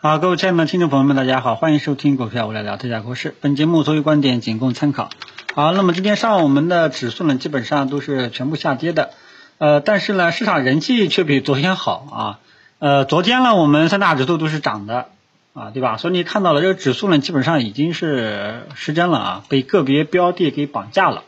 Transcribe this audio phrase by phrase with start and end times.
[0.00, 3.34] 好，各位亲爱的听众朋友们，大家好，欢迎收听股票我来聊特价股市。
[3.40, 5.10] 本节目所有观点仅供参考。
[5.56, 9.10] 好，那么今天上午我们的指数呢，基本上都是全部下跌的，
[9.58, 12.38] 呃，但是呢，市场人气却比昨天好啊。
[12.78, 15.08] 呃，昨天呢，我们三大指数都是涨的
[15.52, 15.96] 啊，对吧？
[15.96, 21.24] 所以你看到了这个指数呢，基本上已经是失真了啊，被个别标的给绑架了。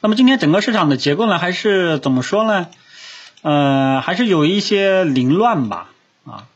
[0.00, 2.68] 那么今天整个市场的结构呢，还是怎么说呢？
[3.42, 5.90] 呃，还是有一些凌乱吧
[6.24, 6.46] 啊。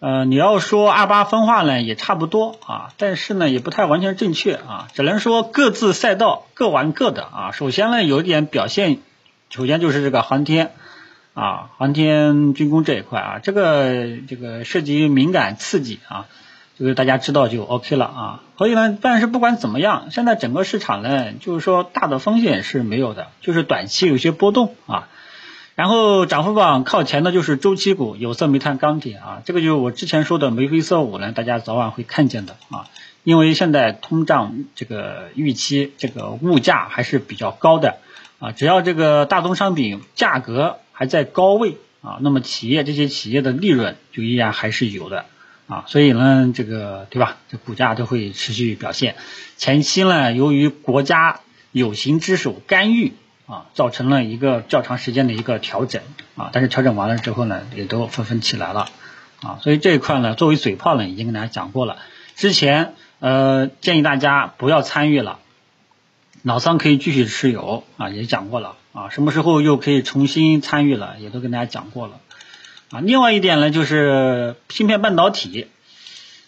[0.00, 7.50] 呃，你要说二八分化呢，也差不多啊，但是呢，也不太完全正确啊，只能说各自赛道各玩各的啊。
[7.52, 9.00] 首先呢，有一点表现，
[9.50, 10.72] 首先就是这个航天
[11.34, 16.24] 啊，航天军工这一块啊，这个这个涉及敏感刺激啊，
[16.78, 18.40] 这个大家知道就 OK 了啊。
[18.56, 25.08] 所以呢，但是不管怎么样，现在整个市场呢，就是说大的风险是没有的，就是短期有些波动啊。
[25.80, 32.84] 然后涨幅榜靠前的就是周期股，有色、煤炭、钢铁啊，这个就是我之前说的眉飞色舞呢，大家早晚会看见的啊。
[33.24, 37.96] 因为现在通胀这个预期，这个物价还是比较高的
[38.40, 38.52] 啊。
[38.52, 45.24] 只要这个大宗商品价格还在高位啊，那么企业这些企业的利润就依然还是有的
[45.66, 45.84] 啊。
[45.86, 47.38] 所以呢，这个对吧？
[47.48, 49.16] 这股价都会持续表现。
[49.56, 51.40] 前期呢，由于国家
[51.72, 53.14] 有形之手干预。
[53.50, 56.02] 啊，造成了一个较长时间的一个调整
[56.36, 58.88] 啊，但是调整完了之后呢，也都纷纷起来了
[59.42, 61.96] 啊，所以这一块呢，作为嘴炮呢，已经跟大家讲过了。
[62.36, 65.40] 之前呃建议大家不要参与了，
[66.44, 72.20] 老桑可以继续持有啊，也讲过了啊，什么时候又可以重新参与了，也都跟大家讲过了
[72.92, 73.00] 啊。
[73.00, 75.66] 另外一点呢，就是芯片半导体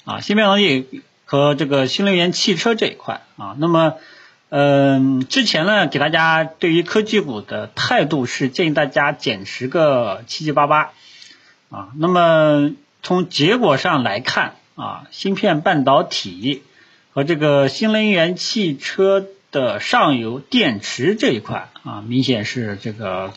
[0.04, 3.94] 啊，芯片半导体和这个新能源汽车这一块啊，那么。
[4.54, 10.90] 嗯，之前呢，给大家对于科技股的态度是建议大家减持个七七八八
[11.70, 11.88] 啊。
[11.96, 12.72] 那么
[13.02, 16.62] 从结果上来看啊，芯片半导体
[17.14, 23.32] 和这个新能源汽车的上游电池这一块啊，明显是这个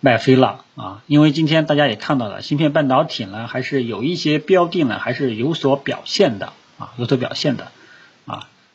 [0.00, 1.02] 卖飞了啊。
[1.08, 7.70] 因为今天大家也看到了，芯片半导体呢，还是有一些标的呢，还是有所表现的啊，有所表现的。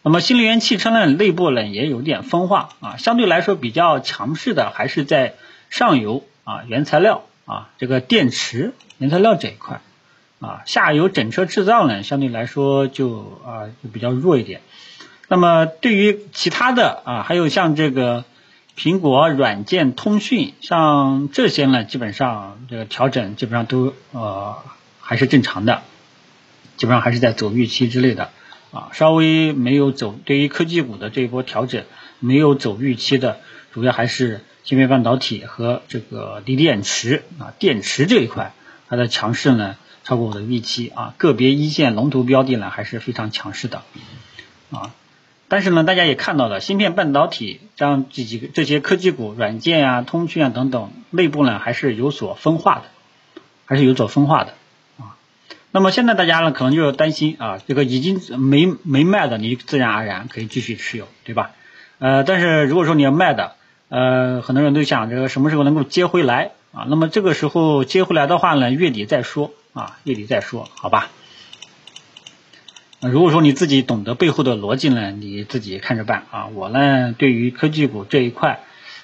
[0.08, 5.34] 那么新能源汽车呢，内部呢也有点分化啊，相对来说比较强势的还是在
[5.70, 9.82] 上游啊原材料啊这个电池原材料这一块
[10.40, 14.62] 啊，下游整车制造呢相对来说就啊就比较弱一点。
[15.28, 18.24] 那么对于其他的啊，还有像这个
[18.78, 24.56] 苹果软件、通讯，像这些呢，基本上这个调整基本上都呃
[25.02, 25.82] 还是正常的，
[26.78, 28.30] 基本上还是在走预期之类的。
[28.72, 31.86] 啊，稍微没有走，对于科技股的这一波调整
[32.20, 33.40] 没有走预期的，
[33.74, 38.54] 主要还是芯片半导体和这个锂电池啊，电池这一块
[38.90, 43.84] 它的强势呢超过我的预期啊，个别一线龙头标的呢还是非常强势的
[44.72, 44.94] 啊，
[45.48, 54.54] 但是呢大家也看到了，芯片半导体这样这几个这些科技股、软件啊、通讯啊等等，内部呢还是有所分化的，还是有所分化的。
[55.72, 61.52] 那么现在大家呢，可能就要担心啊，这个已经没没卖的，你自然而然可以继续持有，对吧？
[62.00, 63.56] 呃，但是如果说你要卖的，
[63.90, 66.86] 呃，很多人都想着什么时候能够接回来啊？
[66.90, 71.10] 那么这个时候接回来的话呢，月底再说啊，月底再说，好吧？
[73.00, 76.48] 如果说你自己懂得背后的逻辑呢，你自己看着办啊。
[76.48, 78.62] 我呢，对于科技股这一块，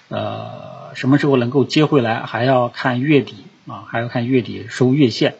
[0.08, 3.36] 呃，什么时候能够接回来，还要看月底
[3.68, 5.36] 啊，还要看月底收月线。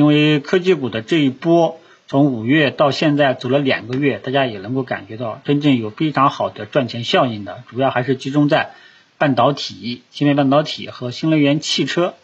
[0.00, 8.70] 因为科技股的这一波从五月到现在走了两个月，大家也能够感觉到真正有非常好的赚钱效应的，主要还是集中在
[9.18, 12.14] 半导体、芯片半导体和新能源汽车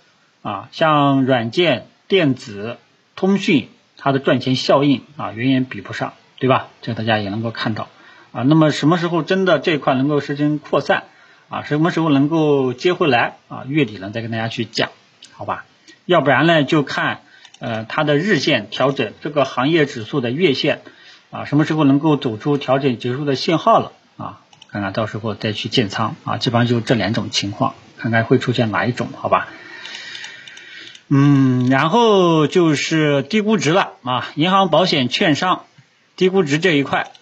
[0.40, 2.78] 啊，像软件、电子、
[3.14, 6.68] 通讯，它的赚钱效应啊远远比不上，对吧？
[6.80, 7.90] 这大家也能够看到
[8.32, 8.40] 啊。
[8.42, 11.04] 那么什么时候真的这一块能够实现扩散
[11.50, 11.62] 啊？
[11.62, 13.66] 什么时候能够接回来啊？
[13.68, 14.88] 月底呢再跟大家去讲，
[15.32, 15.66] 好吧？
[16.06, 17.20] 要不然呢就看。
[17.58, 20.82] 呃，它的日线调整，这个行业指数的月线
[21.30, 24.40] 啊，什么时候能够走出调整结束的信号了啊？
[24.68, 29.48] 看看到时候再去建仓啊，基本上就这两种情况，看看会出现哪一种，好吧？
[31.08, 35.64] 嗯，然后就是低估值了啊，银行、保险、券商
[36.16, 37.12] 低估值这一块，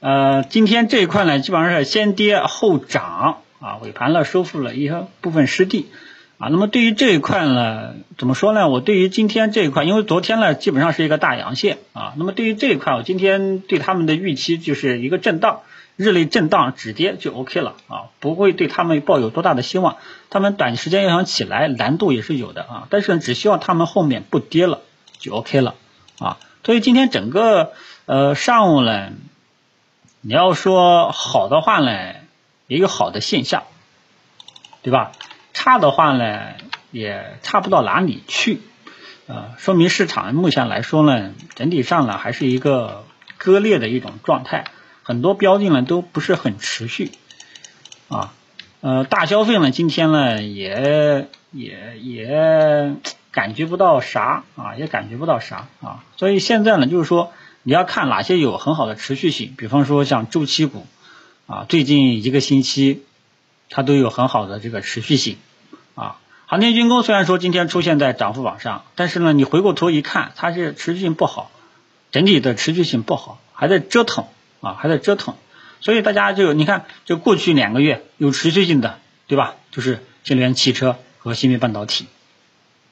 [0.00, 4.90] 呃，今天这一块呢，基本上是先跌后涨啊，尾盘了收复了一
[5.20, 5.90] 部分失地。
[6.42, 8.68] 啊，那么对于这一块呢，怎么说呢？
[8.68, 15.60] 我对于今天这一块，因为昨天呢基本上是一个大阳线啊，那么对于这一块，我今天对他们的预期就是一个震荡，
[15.94, 19.98] 日内震荡止跌就 OK 了啊，不会对他们抱有多大的希望。
[20.30, 24.80] 他们短时间要想起来难度也是有的啊，但是只希望他们后面不跌了
[25.20, 25.76] 就 OK 了
[26.18, 26.38] 啊。
[26.64, 27.70] 所以今天整个
[28.06, 29.10] 呃上午呢，
[30.20, 32.14] 你要说好的话呢，
[32.66, 33.62] 也有好的现象，
[34.82, 35.12] 对吧？
[35.52, 36.54] 差的话呢，
[36.90, 38.60] 也差不到哪里去，
[39.26, 43.04] 呃，说明市场目前来说呢，整体上呢还是一个
[43.38, 44.64] 割裂的一种状态，
[45.02, 47.10] 很多标的呢都不是很持续。
[48.08, 48.32] 啊。
[48.80, 52.96] 呃，大消费呢，今天呢也也也
[53.30, 54.42] 感觉不到啥。
[54.56, 55.68] 啊，也感觉不到啥。
[55.80, 57.32] 啊，所以现在呢，就是说
[57.62, 60.84] 你要看哪些有很好的持续性，比方说像周期股。
[61.46, 63.04] 啊，最近一个星期
[63.72, 65.38] 它都有很好的这个持续性
[65.96, 66.18] 啊。
[66.46, 71.50] 航天军工虽然说今天出现在涨幅榜上，但是呢，你回过头一看，它是持续性不好，
[72.10, 74.26] 整体的持续性不好，还在折腾
[74.60, 75.34] 啊，还在折腾。
[75.80, 79.54] 所以大家就你看，就过去两个月有持续性的，对吧？
[79.70, 82.06] 就是新能源汽车和芯片半导体，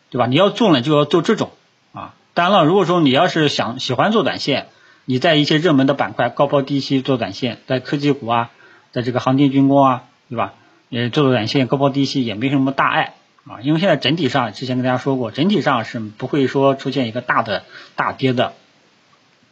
[0.09, 0.27] 对吧？
[0.27, 1.51] 你要做呢，就要做这种
[1.93, 2.15] 啊。
[2.33, 4.69] 当然了，如果说你要是想喜欢做短线，
[5.05, 8.51] 你在一些热门的板块高抛低吸做短线，在科技股啊，
[8.93, 10.55] 在这个航天军工啊，对吧？
[10.91, 13.15] 也做做短线高抛低吸也没什么大碍
[13.47, 13.63] 啊。
[13.63, 17.65] 因为现在整体上，之前跟大家说过，整体上是不会说出现一个大的
[17.97, 18.53] 大跌的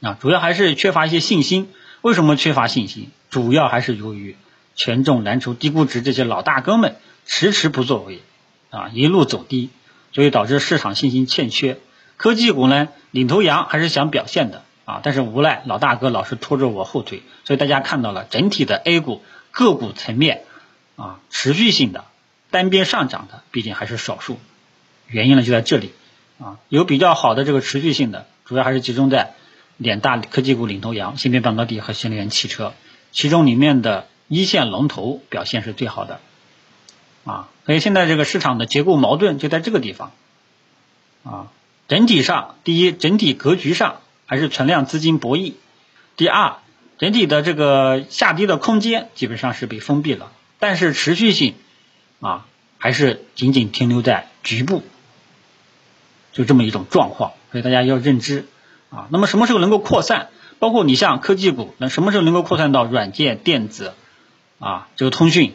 [0.03, 1.71] 啊，主要还是缺乏一些信心。
[2.03, 3.11] 为什么缺乏信心？
[3.31, 4.37] 主要还是由于
[4.75, 8.21] 权重蓝筹、低估值这些老大哥们迟迟不作为
[8.71, 9.71] 啊，一路走低，
[10.13, 11.79] 所以导致市场信心欠缺。
[12.17, 20.43] 科技股呢，领头羊还是想表现的啊，但是无奈老大哥老是拖着我后腿，所以大家看到了整体的 A 股个股层面
[20.99, 22.05] 啊，持续性的
[22.51, 24.39] 单边上涨的毕竟还是少数，
[25.07, 25.93] 原因呢就在这里
[26.39, 29.35] 啊，有比较好的这个持续性的，主要还是集中在。
[29.81, 32.75] 两大科技股领头羊，芯片半导体和新能源汽车，
[33.13, 36.19] 其中里面的一线龙头表现是最好的，
[37.25, 40.11] 啊，所以现在这个市场的结构矛盾就在这个地方，
[41.23, 41.53] 啊，
[41.87, 45.53] 整体上，第一，整体格局上还是存量资金博弈；
[46.17, 46.57] 第二，
[46.99, 51.55] 整体的这个下跌的空间基本上是被封闭了，但是持续性
[52.21, 52.47] 啊，
[52.79, 54.83] 还是仅仅停留在局部，
[56.33, 58.47] 就这么一种状况，所以大家要认知。
[58.91, 60.31] 啊，那么什么时候能够扩散？
[60.59, 63.93] 包括你像科技股，那什么时候能够扩散到软件、电子
[64.59, 65.53] 啊，这个通讯，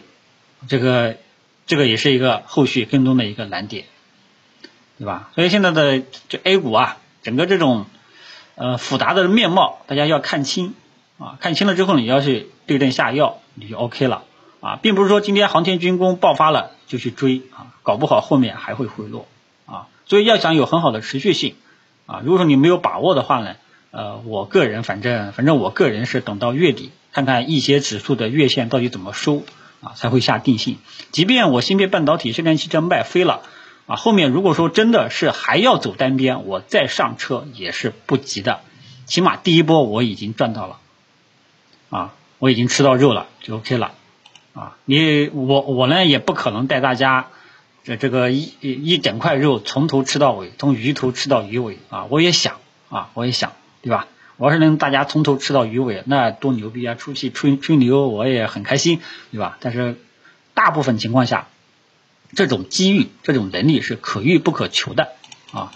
[0.70, 1.18] 这个
[1.66, 3.86] 这个也是一个后续跟踪的一个难点，
[5.00, 5.32] 对吧？
[5.34, 7.88] 所以现在的这 A 股啊，整个这种
[8.54, 10.76] 呃复杂的面貌，大家要看清
[11.18, 14.24] 啊，看清了之后，你要去对症下药，你就 OK 了
[14.64, 19.28] 啊，并不是说今天航天军工爆发了就去追啊，搞不好后面还会回落
[19.66, 21.56] 啊，所以要想有很好的持续性。
[22.06, 23.56] 啊，如果说你没有把握的话呢，
[23.92, 29.44] 呃，我个人反正反正我个人是等到月底看看一些指数的月线到底怎么收
[29.82, 30.78] 啊，才会下定性。
[31.12, 33.42] 即便我芯片半导体、新能源汽车卖飞了
[33.86, 38.62] 啊，后面如果说真的是还要走单边，我再上车也是不急的，
[39.06, 40.78] 起码第一波我已经赚到了
[41.90, 43.94] 啊，我已经吃到肉了就 OK 了
[44.54, 44.78] 啊。
[44.86, 47.28] 你我我呢也不可能带大家。
[47.86, 52.06] 这这个一一整块肉从头吃到尾，从鱼头吃到鱼尾啊！
[52.10, 52.56] 我也想
[52.88, 53.52] 啊，我也想，
[53.82, 54.08] 对吧？
[54.38, 56.96] 我要是能大家从头吃到鱼尾，那多牛逼啊！
[56.96, 59.02] 出去吹吹牛，我也很开心，
[59.34, 59.58] 对吧？
[59.60, 59.98] 但是
[60.54, 61.50] 大部分情况下，
[62.34, 65.10] 这种机遇、这种能力是可遇不可求的
[65.52, 65.74] 啊，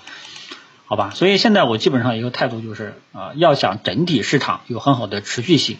[0.85, 1.11] 好吧？
[1.13, 5.77] 所以现在我基本上一个态度就是啊，要想整体市场有很好的持续性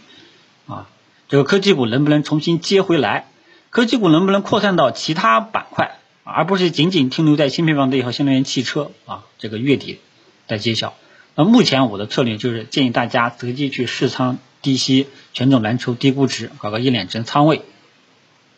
[0.67, 0.89] 啊，
[1.29, 3.27] 这个科技股能不能重新接回来？
[3.69, 5.97] 科技股能不能扩散到其他板块？
[6.23, 9.99] 而不是仅仅停留在芯片方面和新能源汽车啊，这个月底
[10.47, 10.93] 再揭晓。
[11.35, 17.61] 那目前我的策略就是建议大家择机去试仓低吸权重蓝筹低估值，搞个一两成仓位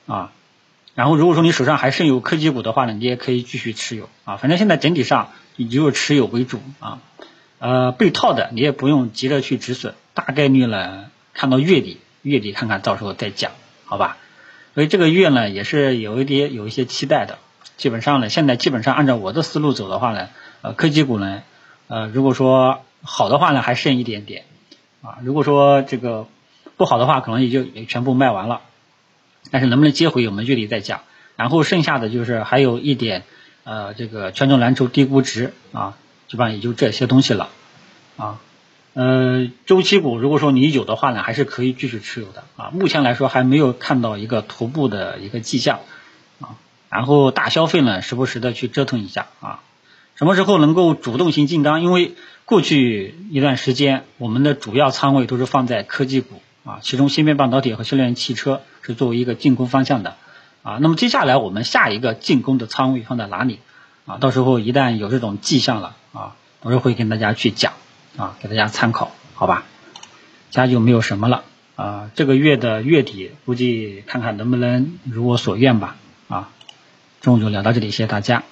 [0.08, 0.32] 啊。
[0.96, 4.38] 然后如果说你手上还剩有科技股的话呢，你也可以继续持有啊。
[4.38, 7.00] 反正现在整体上以就是持有为主啊。
[7.60, 13.52] 呃，被套的你也不用急着去止损，大概率呢看到月底，月底看看到时候再讲，
[13.86, 14.18] 好吧？
[14.76, 17.38] 所以这个月呢也是有一点有一些期待的。
[17.78, 20.28] 基本上呢，现在基本上按照我的思路走的话呢，
[20.62, 21.44] 呃，科技股呢，
[21.88, 24.44] 呃，如果说好的话呢，还剩一点点，
[25.02, 26.28] 啊，如果说这个
[26.76, 28.62] 不好的话，可能也就全部卖完了，
[29.50, 31.02] 但是能不能接回，我们月底再讲。
[31.38, 33.24] 然后剩下的就是还有一点，
[33.64, 35.98] 呃，这个权重蓝筹低估值啊，
[36.28, 37.48] 基本上也就这些东西了，
[38.18, 38.42] 啊，
[38.94, 45.80] 呃，周期股如果说你有的话呢，还是可以继续持有的，啊，目前来说还没有看到一个头部的一个迹象，
[46.42, 46.58] 啊。
[46.90, 49.60] 然后大消费呢，时不时的去折腾一下啊，
[50.16, 51.84] 什么时候能够主动型进缸？
[51.84, 52.16] 因为
[52.46, 60.16] 过去一段时间，我们的主要仓位都是放在科技股啊，其中芯片半导体和新能源汽车是作为一个进攻方向的
[60.64, 60.80] 啊。
[60.82, 63.60] 那么接下来我们下一个进攻的仓位放在哪里
[64.06, 64.18] 啊？
[64.18, 67.74] 到时候一旦有这种迹象了啊，我也会跟大家去讲
[68.18, 69.66] 啊，给大家参考，好吧？
[70.50, 71.44] 其他就没有什么了
[71.76, 75.96] 啊，这个月的月底估计看看能不能如我所愿吧
[76.28, 76.50] 啊，
[77.22, 78.44] 中午就聊到这里，谢谢大家。